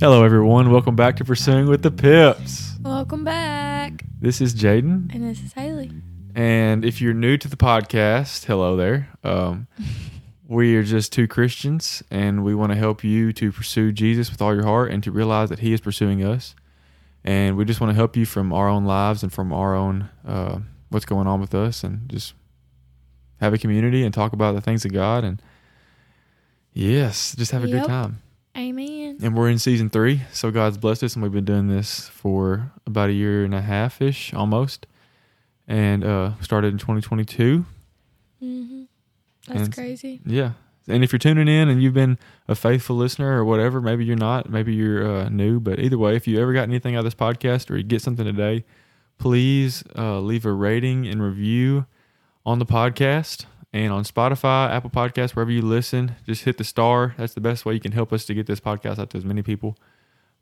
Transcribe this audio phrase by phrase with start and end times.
[0.00, 0.70] Hello, everyone.
[0.70, 2.74] Welcome back to Pursuing with the Pips.
[2.80, 4.04] Welcome back.
[4.18, 5.14] This is Jaden.
[5.14, 5.90] And this is Haley.
[6.34, 9.10] And if you're new to the podcast, hello there.
[9.22, 9.66] Um,
[10.48, 14.40] we are just two Christians, and we want to help you to pursue Jesus with
[14.40, 16.54] all your heart and to realize that He is pursuing us.
[17.22, 20.08] And we just want to help you from our own lives and from our own
[20.26, 22.32] uh, what's going on with us, and just
[23.40, 25.24] have a community and talk about the things of God.
[25.24, 25.42] And
[26.72, 27.82] yes, just have a Yep.
[27.82, 28.22] good time.
[28.56, 29.18] Amen.
[29.22, 32.72] And we're in season three, so God's blessed us, and we've been doing this for
[32.86, 34.86] about a year and a half ish, almost.
[35.68, 37.64] And uh, started in 2022.
[38.40, 38.82] hmm
[39.46, 40.20] That's And- crazy.
[40.26, 40.52] Yeah.
[40.88, 44.16] And if you're tuning in and you've been a faithful listener or whatever, maybe you're
[44.16, 47.04] not, maybe you're uh, new, but either way, if you ever got anything out of
[47.04, 48.64] this podcast or you get something today,
[49.18, 51.86] please uh, leave a rating and review
[52.44, 56.16] on the podcast and on Spotify, Apple Podcasts, wherever you listen.
[56.26, 57.14] Just hit the star.
[57.16, 59.24] That's the best way you can help us to get this podcast out to as
[59.24, 59.76] many people.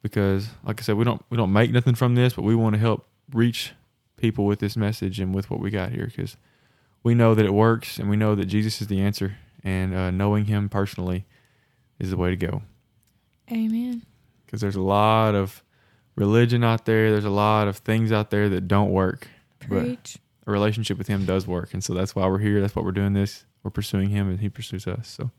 [0.03, 2.75] Because, like I said, we don't we don't make nothing from this, but we want
[2.75, 3.73] to help reach
[4.17, 6.06] people with this message and with what we got here.
[6.06, 6.37] Because
[7.03, 10.11] we know that it works, and we know that Jesus is the answer, and uh,
[10.11, 11.27] knowing Him personally
[11.99, 12.62] is the way to go.
[13.51, 14.03] Amen.
[14.47, 15.62] Because there's a lot of
[16.15, 17.11] religion out there.
[17.11, 19.29] There's a lot of things out there that don't work.
[19.69, 20.19] But Preach.
[20.48, 21.74] A relationship with him does work.
[21.74, 22.60] And so that's why we're here.
[22.60, 23.44] That's what we're doing this.
[23.62, 25.06] We're pursuing him and he pursues us.
[25.08, 25.30] So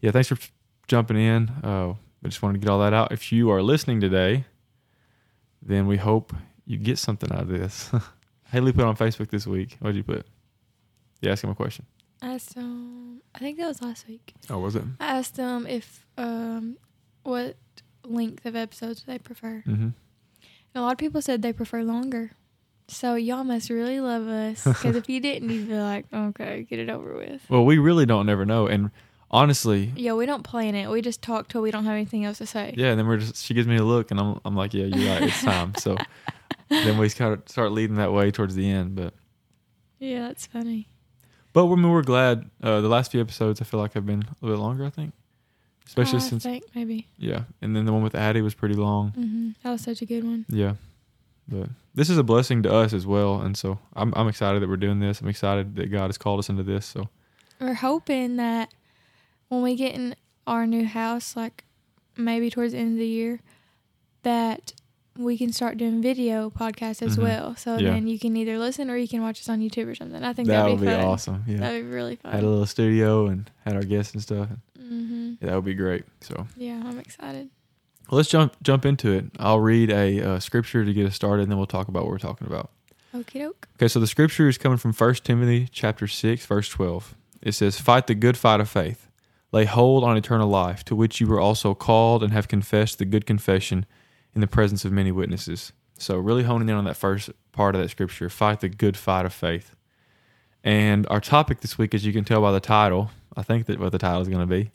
[0.00, 0.38] yeah thanks for
[0.88, 1.48] jumping in.
[1.62, 3.12] Uh, i just wanted to get all that out.
[3.12, 4.44] If you are listening today
[5.62, 6.32] then we hope
[6.66, 7.90] you get something out of this.
[8.50, 9.76] Haley put on facebook this week.
[9.80, 10.26] What did you put?
[11.20, 11.86] You asked him a question.
[12.20, 14.34] I asked um I think that was last week.
[14.50, 14.82] oh was it?
[14.98, 16.78] I asked them if um
[17.22, 17.56] what
[18.04, 19.62] length of episodes they prefer.
[19.66, 19.90] mm-hmm.
[20.74, 22.32] And a lot of people said they prefer longer.
[22.88, 26.78] So y'all must really love us because if you didn't, you'd be like, okay, get
[26.78, 27.42] it over with.
[27.48, 28.90] well we really don't never know and
[29.30, 30.88] honestly Yeah, we don't plan it.
[30.88, 32.72] We just talk till we don't have anything else to say.
[32.76, 34.86] yeah and then we're just she gives me a look and i'm, I'm like yeah
[34.86, 35.96] you're right it's time so
[36.70, 39.12] then we kind of start leading that way towards the end but
[39.98, 40.88] Yeah, that's funny.
[41.52, 42.48] But we're, we're glad.
[42.62, 44.84] Uh, the last few episodes, I feel like have been a little bit longer.
[44.84, 45.12] I think,
[45.86, 47.06] especially I since think maybe.
[47.18, 49.10] yeah, and then the one with Addie was pretty long.
[49.10, 50.44] hmm That was such a good one.
[50.48, 50.74] Yeah,
[51.48, 54.68] but this is a blessing to us as well, and so I'm I'm excited that
[54.68, 55.20] we're doing this.
[55.20, 56.86] I'm excited that God has called us into this.
[56.86, 57.08] So
[57.60, 58.72] We're hoping that
[59.48, 60.14] when we get in
[60.46, 61.64] our new house, like
[62.16, 63.40] maybe towards the end of the year,
[64.22, 64.72] that
[65.16, 67.22] we can start doing video podcasts as Mhm.
[67.22, 67.56] well.
[67.56, 67.90] So Yeah.
[67.90, 70.22] then you can either listen or you can watch us on YouTube or something.
[70.22, 71.42] I think that that'd would be, be awesome.
[71.48, 72.32] Yeah, That'd be really fun.
[72.32, 74.48] had a little studio and had our guests and stuff.
[74.78, 76.04] hmm Yeah, that would be great.
[76.20, 77.50] So Yeah, I'm excited.
[78.10, 79.26] Let's jump jump into it.
[79.38, 82.10] I'll read a uh, scripture to get us started, and then we'll talk about what
[82.10, 82.70] we're talking about.
[83.14, 83.68] Okie doke.
[83.76, 87.14] Okay, so the scripture is coming from 1 Timothy chapter 6, verse 12.
[87.40, 89.08] It says, Fight the good fight of faith.
[89.50, 93.06] Lay hold on eternal life, to which you were also called and have confessed the
[93.06, 93.86] good confession
[94.34, 95.72] in the presence of many witnesses.
[95.96, 99.24] So, really honing in on that first part of that scripture fight the good fight
[99.24, 99.74] of faith.
[100.62, 103.80] And our topic this week, as you can tell by the title, I think that
[103.80, 104.70] what the title is going to be,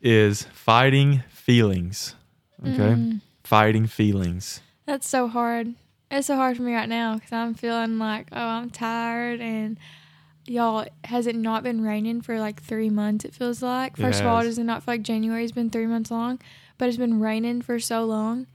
[0.00, 2.14] is fighting feelings.
[2.62, 2.94] Okay?
[2.94, 3.20] Mm.
[3.44, 4.60] Fighting feelings.
[4.86, 5.74] That's so hard.
[6.10, 9.40] It's so hard for me right now because I'm feeling like, oh, I'm tired.
[9.40, 9.78] And
[10.46, 13.24] y'all, has it not been raining for like three months?
[13.24, 13.96] It feels like.
[13.96, 16.40] First of all, does it not feel like January's been three months long?
[16.78, 18.46] But it's been raining for so long.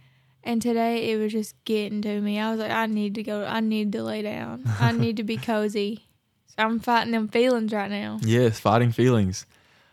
[0.43, 2.39] And today it was just getting to me.
[2.39, 3.45] I was like, I need to go.
[3.45, 4.63] I need to lay down.
[4.79, 6.05] I need to be cozy.
[6.47, 8.19] So I'm fighting them feelings right now.
[8.21, 9.45] Yes, fighting feelings.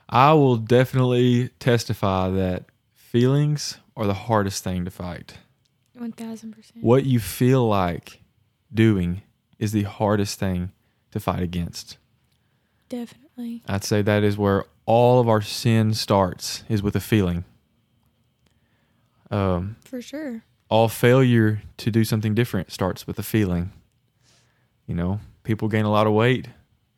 [0.08, 2.64] I will definitely testify that
[2.94, 5.34] feelings are the hardest thing to fight.
[5.98, 6.54] 1000%.
[6.80, 8.20] What you feel like
[8.72, 9.22] doing
[9.58, 10.70] is the hardest thing
[11.10, 11.98] to fight against.
[12.88, 13.62] Definitely.
[13.68, 17.44] I'd say that is where all of our sin starts is with a feeling.
[19.30, 20.42] Um, For sure.
[20.70, 23.72] all failure to do something different starts with a feeling.
[24.86, 26.48] You know, people gain a lot of weight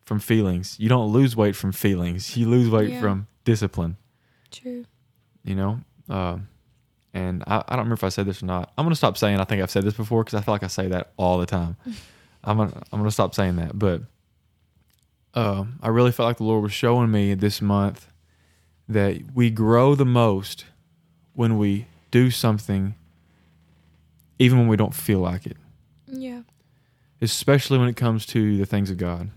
[0.05, 0.77] from feelings.
[0.79, 2.37] You don't lose weight from feelings.
[2.37, 3.01] You lose weight Yeah.
[3.01, 3.97] from discipline.
[4.51, 4.85] True.
[5.43, 6.47] you know um,
[7.13, 8.71] and I, I don't remember if i said this or not.
[8.77, 10.67] I'm gonna stop saying i think i've said this before because i feel like i
[10.67, 11.75] say that all the time.
[12.43, 13.77] I'm gonna i'm gonna stop saying that.
[13.77, 14.01] But
[15.33, 18.07] um, i really felt like the lord was showing me this month
[18.89, 20.65] that we grow the most
[21.33, 22.95] when we do something
[24.39, 25.55] even when we don't feel like it.
[26.07, 26.41] Yeah.
[27.21, 29.29] especially when it comes to the things of god.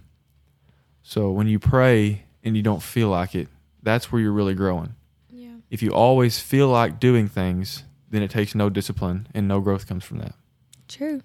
[1.03, 3.49] So when you pray and you don't feel like it
[3.83, 4.95] that's where you're really growing.
[5.75, 9.89] If you always feel like doing things, then it takes no discipline and no growth
[9.89, 10.35] comes from that.
[10.87, 11.21] True.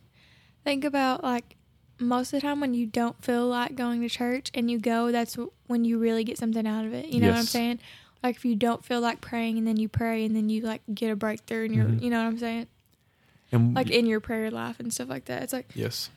[0.63, 1.55] Think about like
[1.99, 5.11] most of the time when you don't feel like going to church and you go,
[5.11, 5.37] that's
[5.67, 7.05] when you really get something out of it.
[7.05, 7.79] You know what I'm saying?
[8.23, 10.81] Like if you don't feel like praying and then you pray and then you like
[10.93, 12.01] get a breakthrough and you're, Mhm.
[12.01, 12.67] you know what I'm saying?
[13.51, 15.43] And Like in your prayer life and stuff like that.
[15.43, 16.09] It's like yes,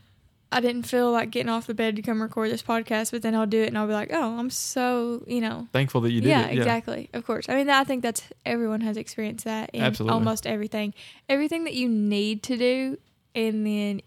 [0.53, 3.35] I didn't feel like getting off the bed to come record this podcast, but then
[3.35, 5.67] I'll do it and I'll be like, oh, I'm so, you know.
[5.73, 6.59] thankful that you did yeah, it.
[6.59, 7.09] exactly.
[7.13, 7.49] Of course.
[7.49, 10.15] I mean, I think that's everyone has experienced that in Absolutely.
[10.15, 10.95] almost everything.
[11.29, 12.99] Everything that you need to do,
[13.35, 14.03] and then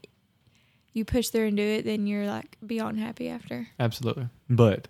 [0.94, 3.68] you push through and do it, then you're like beyond happy after.
[3.80, 4.30] Absolutely.
[4.50, 4.88] But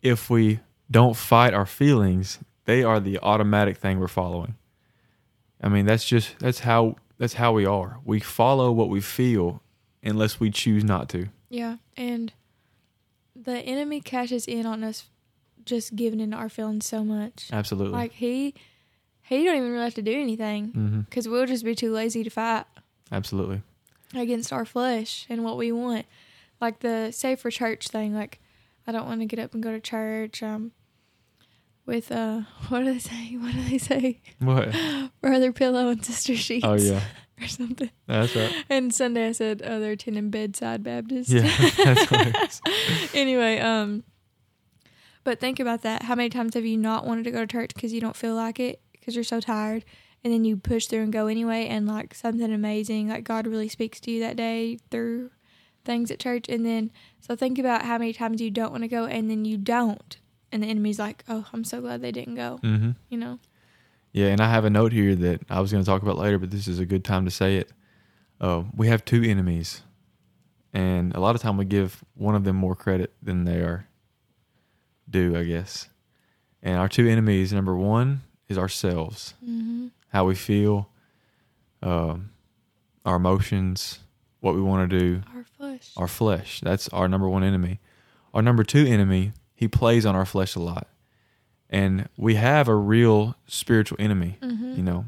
[0.00, 0.60] if we
[0.90, 4.54] don't fight our feelings, they are the automatic thing we're following.
[5.60, 7.98] I mean, that's just that's how that's how we are.
[8.04, 9.62] We follow what we feel
[10.02, 11.26] unless we choose not to.
[11.48, 12.32] Yeah, and
[13.34, 15.06] the enemy cashes in on us
[15.64, 17.48] just giving into our feelings so much.
[17.52, 17.92] Absolutely.
[17.92, 18.54] Like he,
[19.22, 22.30] he don't even really have to do anything because we'll just be too lazy to
[22.30, 22.64] fight.
[23.10, 23.62] Absolutely.
[24.14, 26.06] against our flesh and what we want.
[26.60, 28.40] Like the say for church thing, like
[28.86, 30.42] I don't want to get up and go to church.
[30.42, 30.72] Um,
[31.86, 33.36] with uh, what do they say?
[33.36, 34.20] What do they say?
[34.38, 34.74] What?
[35.20, 36.64] Brother pillow and sister sheets.
[36.64, 37.00] Oh yeah,
[37.42, 37.90] or something.
[38.06, 38.52] that's right.
[38.70, 41.30] And Sunday I said, oh, they're attending bedside Baptist.
[41.30, 41.42] Yeah,
[41.76, 42.60] that's hilarious.
[43.14, 44.04] anyway, um,
[45.24, 46.02] but think about that.
[46.04, 48.34] How many times have you not wanted to go to church because you don't feel
[48.34, 49.84] like it because you're so tired,
[50.24, 53.68] and then you push through and go anyway, and like something amazing, like God really
[53.68, 55.30] speaks to you that day through
[55.84, 56.90] things at church, and then
[57.20, 60.18] so think about how many times you don't want to go, and then you don't,
[60.52, 63.38] and the enemy's like, oh, I'm so glad they didn't go, hmm you know?
[64.12, 66.38] Yeah, and I have a note here that I was going to talk about later,
[66.38, 67.70] but this is a good time to say it.
[68.40, 69.82] Uh, we have two enemies,
[70.74, 73.86] and a lot of time we give one of them more credit than they are
[75.08, 75.88] due, I guess.
[76.62, 79.88] And our two enemies, number one is ourselves, Mm-hmm.
[80.08, 80.88] how we feel,
[81.82, 82.30] um,
[83.06, 84.00] our emotions,
[84.40, 85.90] what we want to do, Our flesh.
[85.96, 86.60] our flesh.
[86.60, 87.80] That's our number one enemy.
[88.34, 90.88] Our number two enemy, he plays on our flesh a lot.
[91.72, 94.36] And we have a real spiritual enemy.
[94.42, 94.74] mm-hmm.
[94.76, 95.06] You know,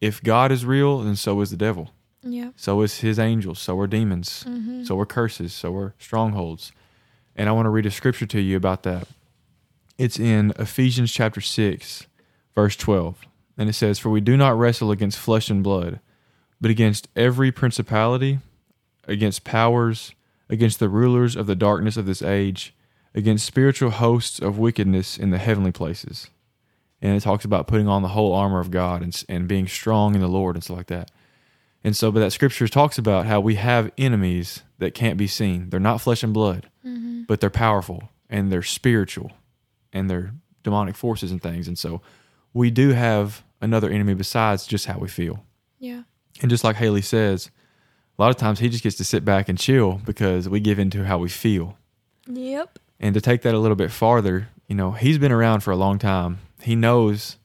[0.00, 1.90] if God is real, then so is the devil.
[2.22, 2.50] Yeah.
[2.56, 3.60] So is his angels.
[3.60, 4.44] So are demons.
[4.48, 4.84] Mm-hmm.
[4.84, 5.52] So are curses.
[5.52, 6.72] So are strongholds.
[7.36, 9.06] And I want to read a scripture to you about that.
[9.98, 12.06] It's in Ephesians chapter 6,
[12.54, 13.20] verse 12.
[13.58, 16.00] And it says, For we do not wrestle against flesh and blood,
[16.60, 18.38] but against every principality,
[19.06, 20.12] against powers,
[20.48, 22.74] against the rulers of the darkness of this age,
[23.16, 26.30] against spiritual hosts of wickedness in the heavenly places.
[27.02, 30.14] And it talks about putting on the whole armor of God and, and being strong
[30.14, 31.10] in the Lord and stuff like that.
[31.82, 35.70] And so, but that scripture talks about how we have enemies that can't be seen.
[35.70, 37.22] They're not flesh and blood, Mm-hmm.
[37.26, 39.32] but they're powerful and they're spiritual
[39.92, 40.32] and they're
[40.62, 41.66] demonic forces and things.
[41.68, 42.00] And so
[42.54, 45.44] we do have another enemy besides just how we feel.
[45.78, 46.02] Yeah.
[46.42, 47.50] And just like Haley says,
[48.18, 50.78] a lot of times he just gets to sit back and chill because we give
[50.78, 51.76] into how we feel.
[52.28, 52.78] Yep.
[52.98, 55.76] And to take that a little bit farther, you know, he's been around for a
[55.76, 56.38] long time.
[56.62, 57.36] He knows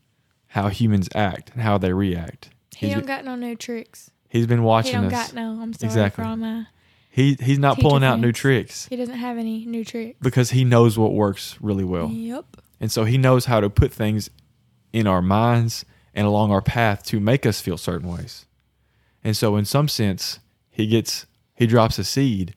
[0.48, 2.50] how humans act and how they react.
[2.76, 4.12] He He's don't been, got no new tricks.
[4.30, 5.12] he's been He watching don't us.
[5.12, 5.62] got no.
[5.62, 6.24] I'm sorry Exactly.
[6.24, 6.66] for all my.
[7.10, 10.18] He he's not pulling out new tricks He doesn't have any new tricks.
[10.22, 12.08] because he knows what works really well.
[12.10, 12.46] Yep.
[12.80, 14.30] And so he knows how to put things
[14.94, 18.46] in our minds and along our path to make us feel certain ways.
[19.24, 20.40] And so in some sense,
[20.70, 22.56] he gets he drops a seed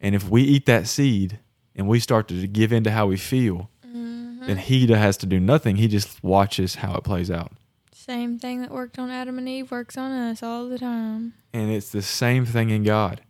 [0.00, 1.38] and if we eat that seed
[1.76, 4.46] and we start to give in to how we feel, Mm-hmm.
[4.48, 5.76] then he has to do nothing.
[5.76, 7.52] He just watches how it plays out.
[7.92, 11.34] Same thing that worked on Adam and Eve works on us all the time.
[11.52, 13.20] And it's the same thing in God.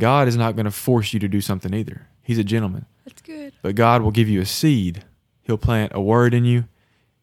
[0.00, 2.08] God is not going to force you to do something either.
[2.22, 2.86] He's a gentleman.
[3.04, 3.52] That's good.
[3.62, 5.04] But God will give you a seed.
[5.42, 6.64] He'll plant a word in you.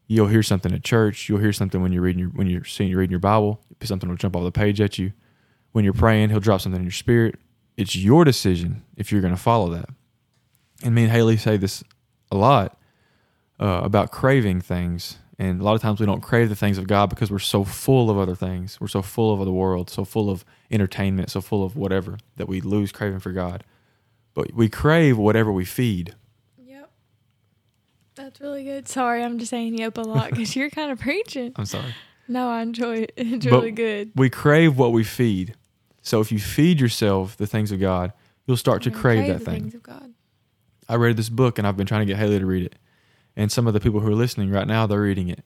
[0.06, 1.28] You'll hear something at church.
[1.28, 3.60] You'll hear something when you're reading your when you're seeing you're reading your Bible.
[3.82, 5.12] Something will jump off the page at you.
[5.72, 7.34] When you're praying, he'll drop something in your spirit.
[7.76, 9.90] It's your decision if you're going to follow that.
[10.84, 11.82] And me and Haley say this
[12.30, 12.78] a lot
[13.58, 15.18] uh, about craving things.
[15.38, 17.64] And a lot of times we don't crave the things of God because we're so
[17.64, 18.80] full of other things.
[18.80, 22.46] We're so full of the world, so full of entertainment, so full of whatever that
[22.46, 23.64] we lose craving for God.
[24.34, 26.14] But we crave whatever we feed.
[26.64, 26.90] Yep.
[28.14, 28.86] That's really good.
[28.86, 31.52] Sorry, I'm just saying yep a lot because you're kind of preaching.
[31.56, 31.94] I'm sorry.
[32.28, 33.12] No, I enjoy it.
[33.16, 34.12] It's But- really good.
[34.14, 35.56] We crave what we feed.
[36.02, 38.12] So if you feed yourself the things of God,
[38.46, 39.72] you'll start to Yeah, crave that thing.
[40.84, 41.02] Things of God.
[41.02, 42.76] I read this book and I've been trying to get Haley to read it.
[43.36, 45.44] And some of the people who are listening right now, they're reading it.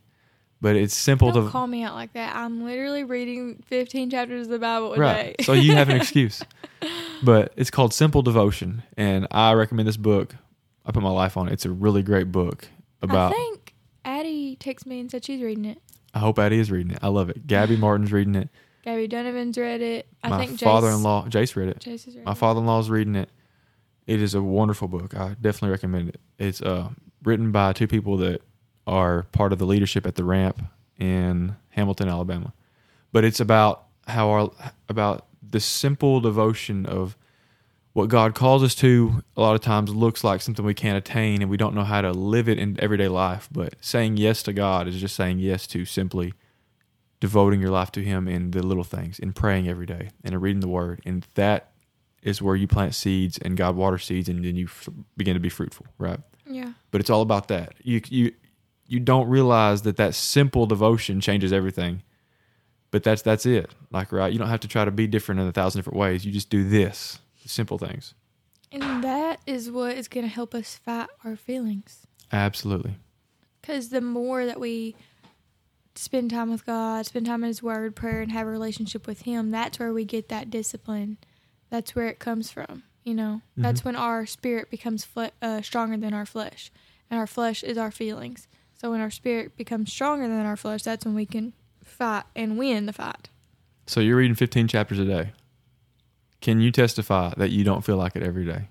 [0.60, 2.34] But it's simple Don't to call me out like that.
[2.34, 5.36] I'm literally reading 15 chapters of the Bible a right.
[5.38, 5.44] day.
[5.44, 6.42] so you have an excuse.
[7.22, 10.34] But it's called Simple Devotion, and I recommend this book.
[10.84, 11.52] I put my life on it.
[11.52, 12.66] It's a really great book
[13.02, 13.32] about.
[13.32, 15.78] I think Addie texted me and said she's reading it.
[16.12, 16.98] I hope Addie is reading it.
[17.02, 17.46] I love it.
[17.46, 18.48] Gabby Martin's reading it.
[18.84, 20.06] Gabby Donovan's read it.
[20.24, 21.78] I my think Jace- father-in-law, Jace, read it.
[21.80, 22.38] Jace read My it.
[22.38, 23.28] father-in-law's reading it.
[24.08, 25.14] It is a wonderful book.
[25.14, 26.20] I definitely recommend it.
[26.38, 26.88] It's uh,
[27.22, 28.40] written by two people that
[28.86, 30.62] are part of the leadership at the ramp
[30.98, 32.54] in Hamilton, Alabama.
[33.12, 34.50] But it's about how our
[34.88, 37.18] about the simple devotion of
[37.92, 41.42] what God calls us to a lot of times looks like something we can't attain
[41.42, 43.46] and we don't know how to live it in everyday life.
[43.52, 46.32] But saying yes to God is just saying yes to simply
[47.20, 50.40] devoting your life to Him in the little things, in praying every day, and in
[50.40, 51.02] reading the Word.
[51.04, 51.72] And that
[52.22, 55.40] is where you plant seeds and God waters seeds, and then you f- begin to
[55.40, 56.20] be fruitful, right?
[56.46, 56.72] Yeah.
[56.90, 57.74] But it's all about that.
[57.82, 58.32] You you
[58.86, 62.02] you don't realize that that simple devotion changes everything.
[62.90, 63.70] But that's that's it.
[63.90, 66.24] Like right, you don't have to try to be different in a thousand different ways.
[66.24, 68.14] You just do this, simple things.
[68.72, 72.06] And that is what is going to help us fight our feelings.
[72.32, 72.96] Absolutely.
[73.60, 74.94] Because the more that we
[75.94, 79.22] spend time with God, spend time in His Word, prayer, and have a relationship with
[79.22, 81.18] Him, that's where we get that discipline.
[81.70, 82.84] That's where it comes from.
[83.04, 86.70] You know, that's when our spirit becomes fle- uh, stronger than our flesh,
[87.10, 88.48] and our flesh is our feelings.
[88.74, 92.58] So when our spirit becomes stronger than our flesh, that's when we can fight and
[92.58, 93.30] win the fight.
[93.86, 95.32] So you're reading 15 chapters a day.
[96.40, 98.68] Can you testify that you don't feel like it every day?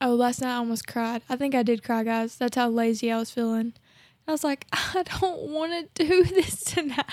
[0.00, 1.22] Oh, last night I almost cried.
[1.28, 2.36] I think I did cry, guys.
[2.36, 3.74] That's how lazy I was feeling.
[4.26, 7.04] I was like, I don't want to do this tonight.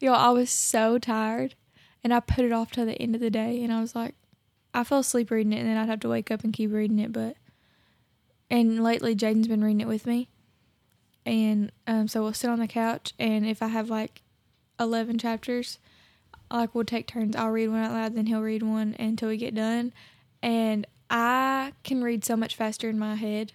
[0.00, 1.54] Yo, I was so tired,
[2.02, 3.62] and I put it off to the end of the day.
[3.62, 4.14] And I was like,
[4.74, 6.98] I fell asleep reading it, and then I'd have to wake up and keep reading
[6.98, 7.12] it.
[7.12, 7.36] But
[8.50, 10.28] and lately, Jaden's been reading it with me,
[11.26, 14.22] and um, so we'll sit on the couch, and if I have like
[14.78, 15.78] eleven chapters,
[16.50, 17.34] like we'll take turns.
[17.34, 19.92] I'll read one out loud, then he'll read one until we get done,
[20.42, 23.52] and I can read so much faster in my head.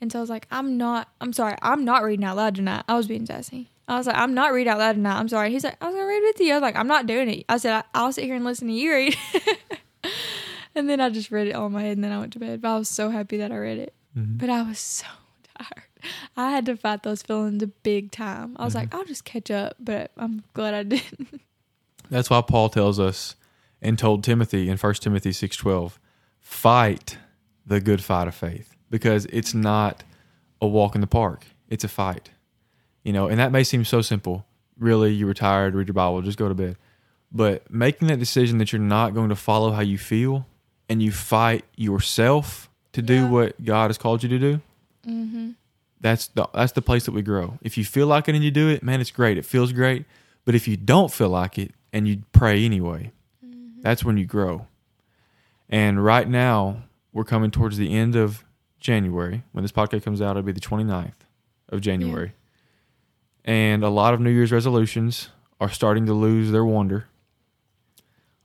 [0.00, 2.84] And so I was like, I'm not, I'm sorry, I'm not reading out loud tonight.
[2.88, 3.70] I was being sassy.
[3.86, 5.18] I was like, I'm not reading out loud tonight.
[5.18, 5.50] I'm sorry.
[5.50, 6.52] He's like, I was to read with you.
[6.52, 7.44] I was like, I'm not doing it.
[7.48, 9.16] I said, I'll sit here and listen to you read.
[10.74, 12.38] and then I just read it all in my head and then I went to
[12.38, 12.60] bed.
[12.60, 13.94] But I was so happy that I read it.
[14.16, 14.38] Mm-hmm.
[14.38, 15.06] But I was so
[15.58, 15.84] tired.
[16.36, 18.56] I had to fight those feelings a big time.
[18.58, 18.98] I was like, mm-hmm.
[18.98, 19.76] I'll just catch up.
[19.78, 21.40] But I'm glad I didn't.
[22.10, 23.36] That's why Paul tells us
[23.80, 25.98] and told Timothy in 1 Timothy 6:12,
[26.38, 27.18] fight
[27.64, 30.02] the good fight of faith because it's not
[30.60, 31.46] a walk in the park.
[31.68, 32.30] It's a fight.
[33.04, 34.44] You know, and that may seem so simple.
[34.80, 36.76] Really, you were tired, read your Bible, just go to bed.
[37.30, 40.46] But making that decision that you're not going to follow how you feel
[40.88, 43.28] and you fight yourself to do Yeah.
[43.30, 44.60] what God has called you to do,
[45.06, 45.50] mm-hmm.
[46.00, 47.58] that's the that's the place that we grow.
[47.62, 49.38] If you feel like it and you do it, man, it's great.
[49.38, 50.06] It feels great.
[50.44, 53.12] But if you don't feel like it and you pray anyway,
[53.82, 54.66] that's when you grow.
[55.68, 56.82] And right now,
[57.12, 58.44] we're coming towards the end of
[58.80, 59.44] January.
[59.52, 61.12] When this podcast comes out, it'll be the 29th
[61.68, 62.32] of January.
[63.44, 65.30] And a lot of New Year's resolutions
[65.60, 67.06] are starting to lose their wonder.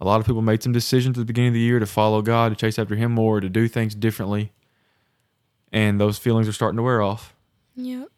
[0.02, 2.22] A lot of people made some decisions at the beginning of the year to follow
[2.22, 4.52] God, to chase after Him more, to do things differently.
[5.72, 7.34] And those feelings are starting to wear off.
[7.76, 8.10] Yep.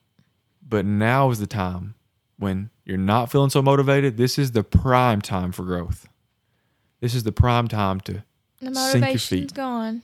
[0.67, 1.96] But now is the time
[2.38, 4.17] when you're not feeling so motivated.
[4.17, 6.07] This is the prime time for growth.
[7.00, 8.24] This is the prime time to
[8.60, 9.53] The Sink your feet.
[9.53, 10.01] gone.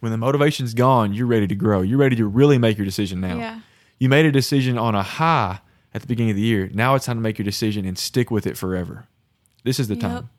[0.00, 1.82] when the motivation's gone, you're ready to grow.
[1.82, 3.36] You're ready to really make your decision now.
[3.38, 3.60] Yeah.
[3.98, 5.60] You made a decision on a high
[5.98, 6.70] at the beginning of the year.
[6.72, 9.06] Now it's time to make your decision and stick with it forever.
[9.64, 10.00] This is the Yep.
[10.02, 10.30] time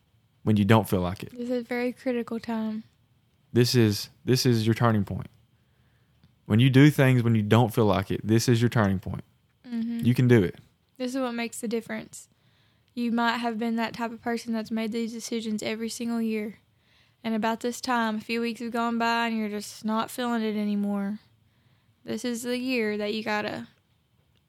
[0.44, 1.32] when you don't feel like it.
[1.32, 2.84] This is a very critical time.
[3.52, 5.28] This is this is your turning point.
[6.46, 9.24] When you do things when you don't feel like it, this is your turning point.
[9.68, 10.06] Mm-hmm.
[10.06, 10.56] You can do it.
[10.98, 12.30] This is what makes the difference.
[12.94, 16.60] You might have been that type of person that's made these decisions every single year.
[17.22, 20.42] And about this time, a few weeks have gone by and you're just not feeling
[20.42, 21.20] it anymore.
[22.06, 23.68] This is the year that you gotta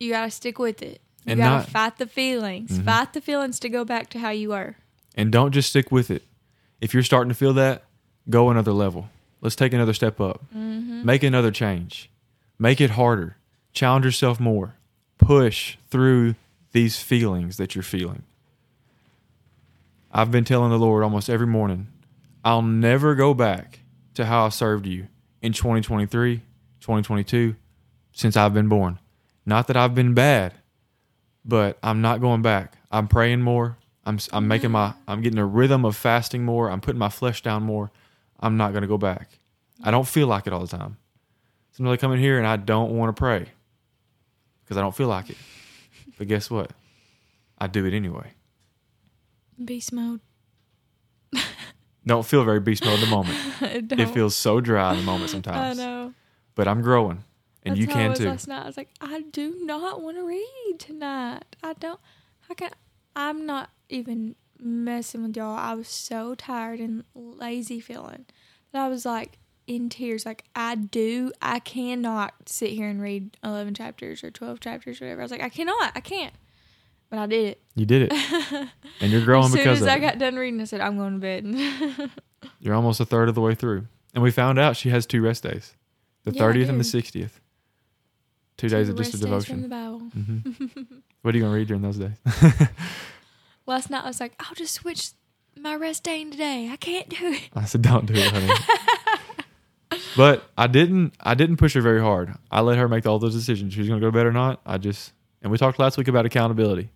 [0.01, 1.01] you gotta stick with it.
[1.25, 2.79] You And gotta not- fight the feelings.
[2.79, 2.85] Mhm.
[2.85, 4.77] Fight the feelings to go back to how you were.
[5.15, 6.25] And don't just stick with it.
[6.81, 7.85] If you're starting to feel that,
[8.29, 9.11] go another level.
[9.43, 10.43] Let's take another step up.
[10.55, 11.05] Mm-hmm.
[11.05, 12.11] Make another change.
[12.59, 13.37] Make it harder.
[13.73, 14.75] Challenge yourself more.
[15.19, 16.35] Push through
[16.73, 18.23] these feelings that you're feeling.
[20.13, 21.89] I've been telling the Lord almost every morning,
[22.45, 23.81] I'll never go back
[24.15, 25.07] to how I served you
[25.43, 26.43] in 2023,
[26.81, 27.55] 2022,
[28.13, 28.99] since I've been born.
[29.51, 30.55] Not that I've been bad,
[31.45, 32.79] but I'm not going back.
[32.89, 33.79] I'm praying more.
[34.07, 35.11] I'm I'm making my mm-hmm.
[35.11, 36.71] I'm getting a rhythm of fasting more.
[36.71, 37.91] I'm putting my flesh down more.
[38.39, 39.29] I'm not going to go back.
[39.83, 40.99] I don't feel like it all the time.
[41.73, 43.47] Sometimes I come in here and I don't want to pray
[44.63, 45.37] because I don't feel like it.
[46.17, 46.71] But guess what?
[47.59, 48.35] I do it anyway.
[49.65, 50.21] Beast mode.
[52.07, 53.37] Don't feel very beast mode in the moment.
[53.63, 55.79] it It feels so dry in the moment sometimes.
[55.79, 56.15] I know.
[56.55, 57.25] But I'm growing,
[57.65, 58.29] and you can I was too.
[58.29, 61.45] Last night, I was like, I do not want to read tonight.
[61.63, 62.01] I don't.
[62.49, 62.71] I can.
[63.15, 65.57] I'm not even messing with y'all.
[65.57, 68.27] I was so tired and lazy feeling
[68.73, 70.25] that I was like in tears.
[70.25, 71.33] Like I do.
[71.43, 75.21] I cannot sit here and read eleven chapters or twelve chapters or whatever.
[75.21, 75.93] I was like, I cannot.
[75.95, 76.35] I can't.
[77.11, 77.63] But I did it.
[77.75, 78.13] You did it.
[79.01, 81.15] and you're growing as soon because as I got done reading, I said, I'm going
[81.15, 82.11] to bed.
[82.61, 83.89] you're almost a third of the way through.
[84.15, 85.75] And we found out she has two rest days
[86.25, 87.41] the yeah, 30th and the 60th.
[88.61, 89.63] Two days of just a devotion.
[89.63, 89.99] the Bible.
[90.01, 90.39] hmm
[91.23, 92.13] what are you gonna read during those days?
[93.67, 95.11] Last night I was like, I'll just switch
[95.59, 96.69] my rest day in today.
[96.71, 97.49] I can't do it.
[97.55, 98.53] I said, "Don't do it, honey."
[100.17, 101.15] but I didn't.
[101.21, 102.35] I didn't push her very hard.
[102.51, 103.73] I let her make all those decisions.
[103.75, 104.61] She was going to go to bed or not.
[104.67, 105.13] I just
[105.43, 106.91] and we talked last week about accountability.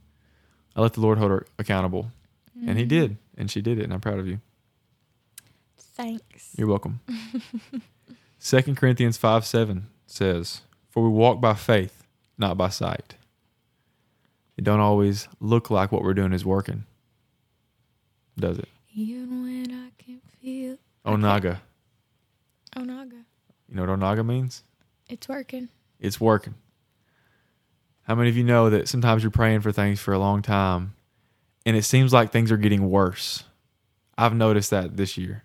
[0.77, 2.11] I let the Lord hold her accountable,
[2.67, 4.41] and He did, and she did it, and I'm proud of you.
[5.79, 6.51] Thanks.
[6.57, 7.01] You're welcome.
[8.39, 10.63] Second Corinthians five seven says,
[10.95, 12.07] "For we walk by faith,
[12.39, 13.17] not by sight."
[14.57, 16.85] It don't always look like what we're doing is working,
[18.39, 18.69] does it?
[18.95, 21.59] Even when I can feel Onaga.
[22.77, 23.25] Onaga.
[23.69, 24.63] You know what onaga means?
[25.09, 25.69] It's working.
[25.99, 26.55] it's working.
[28.03, 30.95] How many of you know that sometimes you're praying for things for a long time
[31.67, 33.43] and it seems like things are getting worse?
[34.17, 35.43] I've noticed that this year.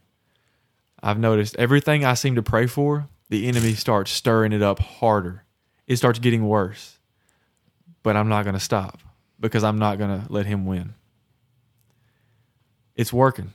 [1.01, 5.43] I've noticed everything I seem to pray for, the enemy starts stirring it up harder.
[5.87, 6.97] It starts getting worse.
[8.03, 8.99] But I'm not going to stop
[9.39, 10.95] because I'm not going to let him win.
[12.95, 13.53] It's working.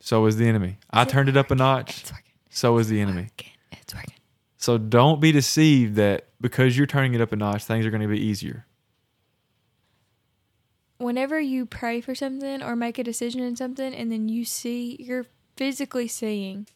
[0.00, 0.78] So is the enemy.
[0.90, 2.00] I It's turned it up a notch.
[2.00, 2.32] It's working.
[2.48, 3.22] So is the enemy.
[3.22, 3.52] Working.
[3.72, 4.14] It's working.
[4.56, 8.02] So don't be deceived that because you're turning it up a notch, things are going
[8.02, 8.66] to be easier.
[10.98, 14.96] Whenever you pray for something or make a decision in something and then you see,
[15.00, 16.66] you're physically seeing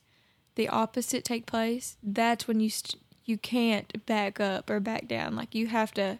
[0.56, 5.34] the opposite take place, that's when you st- you can't back up or back down.
[5.34, 6.18] Like you have to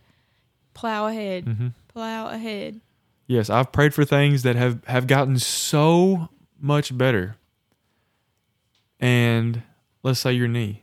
[0.72, 2.80] plow ahead, hmm plow ahead.
[3.26, 6.28] Yes, I've prayed for things that have, have gotten so
[6.60, 7.36] much better.
[9.00, 9.62] And
[10.02, 10.82] let's say your knee.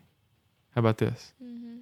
[0.73, 1.33] How about this?
[1.43, 1.79] Mm-hmm.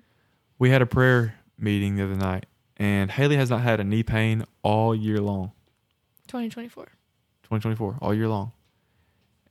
[0.57, 4.03] We had a prayer meeting the other night, and Haley has not had a knee
[4.03, 5.51] pain all year long,
[6.27, 6.85] 2024.
[7.43, 8.51] 2024, all year long.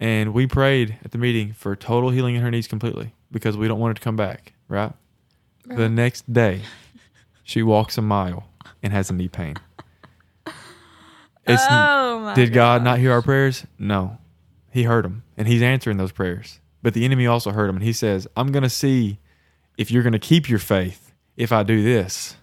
[0.00, 3.66] And we prayed at the meeting for total healing in her knees completely because we
[3.66, 4.92] don't want it to come back, right?
[5.66, 6.62] The next day,
[7.42, 8.48] she walks a mile
[8.82, 9.56] and has a knee pain.
[11.46, 13.66] It's, oh my did God not hear our prayers?
[13.78, 14.18] No.
[14.70, 16.60] He heard them, and He's answering those prayers.
[16.82, 19.18] But the enemy also heard them, and He says, I'm going to see
[19.78, 22.36] if you're going to keep your faith if I do this.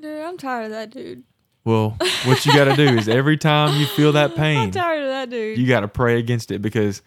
[0.00, 1.22] Dude, I'm tired of that dude.
[1.66, 5.02] Well, what you got to do is every time you feel that I'm pain, tired
[5.02, 5.58] of that dude.
[5.58, 7.02] you got to pray against it because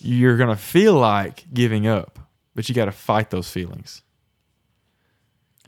[0.00, 2.18] you're going to feel like giving up,
[2.54, 4.00] but you got to fight those feelings.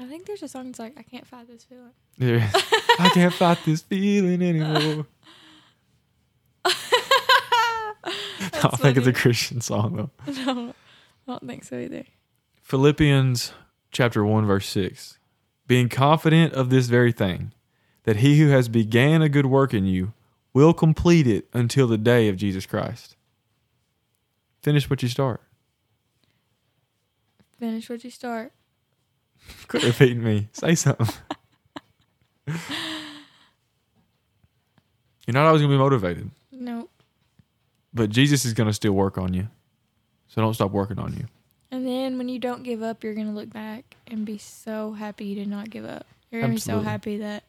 [0.00, 1.90] I think there's a song that's like, I can't fight this feeling.
[2.16, 2.50] There-
[2.98, 5.06] I can't fight this feeling anymore.
[6.64, 10.32] I don't think it's a Christian song though.
[11.28, 12.04] No, I don't think so either.
[12.62, 13.52] Philippians
[13.92, 15.18] chapter 1 verse 6.
[15.66, 17.52] Being confident of this very thing,
[18.08, 20.14] that he who has began a good work in you
[20.54, 23.16] will complete it until the day of Jesus Christ.
[24.62, 25.42] Finish what you start.
[27.60, 28.54] Finish what you start.
[29.68, 30.48] Quit repeating me.
[30.52, 31.06] Say something.
[32.46, 32.54] You're
[35.34, 36.90] not always going to be motivated, Nope.
[37.92, 39.48] but Jesus is going to still work on you.
[40.28, 41.26] So don't stop working on you.
[41.70, 45.26] And then when you don't give up, you're gonna look back and be so happy
[45.26, 46.06] you did not give up.
[46.30, 47.44] You're gonna be so happy that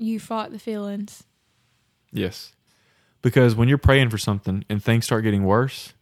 [0.00, 1.24] you fought the feelings.
[2.12, 2.52] Yes.
[3.22, 5.92] Because when you're praying for something and things start getting worse,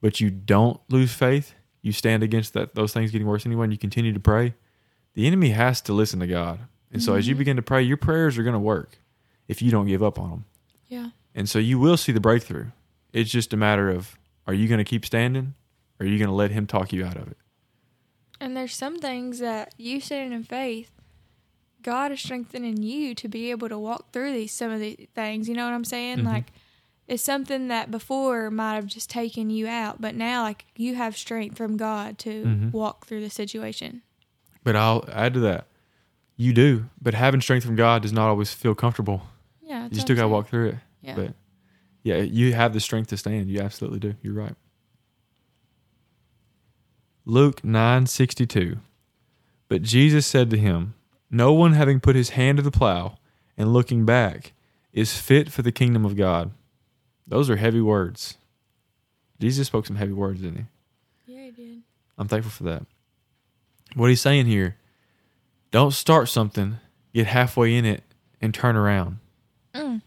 [0.00, 3.72] but you don't lose faith, you stand against that those things getting worse anyway and
[3.72, 4.54] you continue to pray,
[5.14, 6.60] the enemy has to listen to God.
[6.92, 7.38] And so as you Mhm.
[7.38, 8.98] begin to pray, your prayers are going to work
[9.48, 10.44] if you don't give up on them.
[10.88, 11.10] Yeah.
[11.34, 12.66] And so you will see the breakthrough.
[13.12, 15.54] It's just a matter of are you going to keep standing
[15.98, 17.36] or are you going to let him talk you out of it?
[18.40, 20.90] And there's some things that you standing in faith,
[21.86, 25.48] God is strengthening you to be able to walk through these some of the things.
[25.48, 26.18] You know what I'm saying?
[26.18, 26.24] Mhm.
[26.26, 26.52] Like
[27.06, 31.16] it's something that before might have just taken you out, but now like you have
[31.16, 32.72] strength from God to Mhm.
[32.72, 34.02] walk through the situation.
[34.64, 35.68] But I'll add to that.
[36.36, 39.22] You do, but having strength from God does not always feel comfortable.
[39.62, 39.84] Yeah.
[39.84, 40.76] you what still got to walk through it.
[41.02, 41.14] Yeah.
[41.14, 41.34] But
[42.02, 43.48] yeah, you have the strength to stand.
[43.48, 44.14] You absolutely do.
[44.22, 44.54] You're right.
[47.24, 48.78] Luke 9:62.
[49.68, 50.94] But Jesus said to him,
[51.30, 53.18] "No one having put his hand to the plow
[53.56, 54.52] and looking back
[54.92, 56.52] is fit for the kingdom of God."
[57.26, 58.36] Those are heavy words.
[59.40, 60.66] Jesus spoke some heavy words, didn't
[61.26, 61.32] he?
[61.34, 61.82] yeah, he did.
[62.16, 62.86] I'm thankful for that.
[63.94, 64.76] What he's saying here,
[65.70, 66.76] don't start something,
[67.12, 68.02] get halfway in it
[68.40, 69.18] and turn around
[69.74, 70.00] Mm.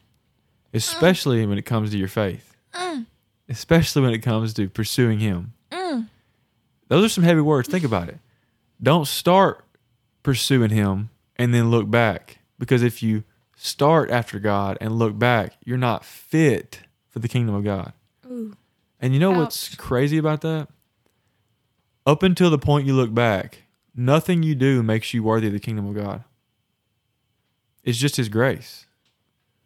[0.74, 2.56] especially when it comes to your faith.
[2.74, 3.06] Mm.
[3.48, 5.54] especially when it comes to pursuing Him.
[5.72, 6.08] Mm.
[6.88, 7.68] Those are some heavy words.
[7.68, 8.20] Think about it.
[8.82, 9.64] Don't start
[10.30, 12.38] pursuing Him and then look back.
[12.60, 13.24] Because if you
[13.58, 17.94] start after God and look back, you're not fit for the kingdom of God.
[18.28, 18.56] Ooh.
[19.00, 20.68] And you know what's crazy about that?
[22.06, 23.63] Up until the point you look back,
[23.96, 26.24] nothing you do makes you worthy of the kingdom of God.
[27.84, 28.86] It's just His grace.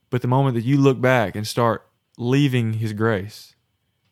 [0.10, 1.86] But the moment that you look back and start
[2.18, 3.54] leaving His grace,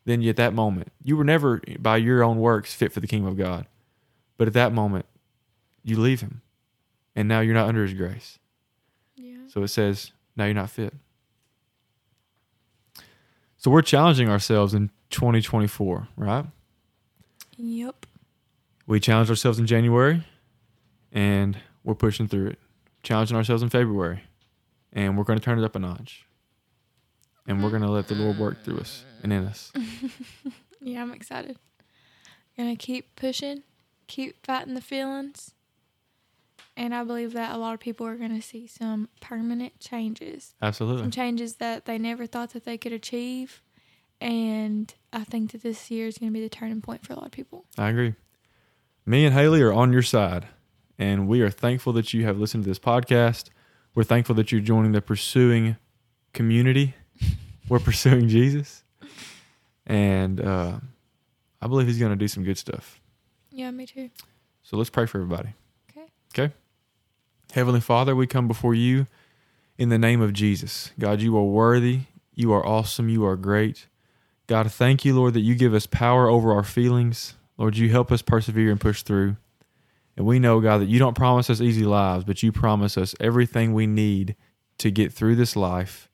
[0.04, 3.30] then at that moment, you were never by your own works fit for the kingdom
[3.30, 3.64] of God.
[4.36, 5.06] But at that moment,
[5.82, 6.42] you leave Him.
[7.14, 8.38] And now you're not under His grace.
[9.16, 9.36] Yeah.
[9.48, 10.94] So it says, now you're not fit.
[13.56, 16.46] So we're challenging ourselves in 2024, right?
[17.56, 18.06] Yep.
[18.86, 20.24] We challenged ourselves in January
[21.12, 22.58] and we're pushing through it.
[23.02, 24.24] Challenging ourselves in February
[24.92, 26.26] and we're going to turn it up a notch.
[27.46, 29.72] And we're going to let the Lord work through us and in us.
[30.84, 31.56] Yeah, I'm excited.
[32.56, 33.62] Gonna keep pushing,
[34.08, 35.54] keep fighting the feelings.
[36.76, 40.54] And I believe that a lot of people are gonna see some permanent changes.
[40.62, 41.02] Absolutely.
[41.02, 43.62] Some changes that they never thought that they could achieve.
[44.20, 47.26] And I think that this year is gonna be the turning point for a lot
[47.26, 47.66] of people.
[47.76, 48.14] I agree.
[49.04, 50.46] Me and Haley are on your side,
[50.98, 53.50] and we are thankful that you have listened to this podcast.
[53.94, 55.76] We're thankful that you're joining the pursuing
[56.32, 56.94] community.
[57.68, 58.84] We're pursuing Jesus,
[59.86, 60.78] and uh,
[61.60, 63.00] I believe He's going to do some good stuff.
[63.50, 64.10] Yeah, me too.
[64.62, 65.50] So let's pray for everybody.
[65.90, 66.06] Okay.
[66.34, 66.54] Okay.
[67.52, 69.06] Heavenly Father, we come before you
[69.76, 70.90] in the name of Jesus.
[70.98, 72.00] God, you are worthy.
[72.34, 73.10] You are awesome.
[73.10, 73.88] You are great.
[74.46, 77.34] God, thank you, Lord, that you give us power over our feelings.
[77.58, 79.36] Lord, you help us persevere and push through.
[80.16, 83.14] And we know, God, that you don't promise us easy lives, but you promise us
[83.20, 84.34] everything we need
[84.78, 86.08] to get through this life,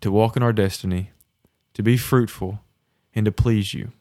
[0.00, 1.10] to walk in our destiny,
[1.74, 2.60] to be fruitful,
[3.14, 3.92] and to please you.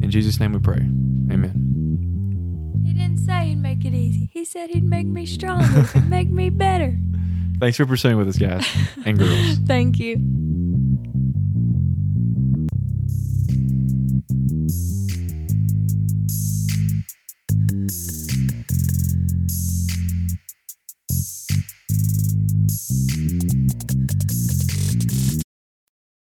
[0.00, 0.88] In Jesus' name we pray.
[1.30, 1.79] Amen.
[3.26, 4.28] Say he'd make it easy.
[4.32, 6.96] He said he'd make me stronger and make me better.
[7.60, 8.66] Thanks for pursuing with us, guys
[9.04, 9.58] and girls.
[9.66, 10.39] Thank you.